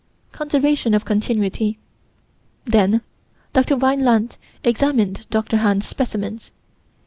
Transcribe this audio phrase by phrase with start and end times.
[0.31, 1.77] Conservation of Continuity.
[2.65, 3.01] Then
[3.53, 3.77] Dr.
[3.77, 5.57] Weinland examined Dr.
[5.57, 6.49] Hahn's specimens.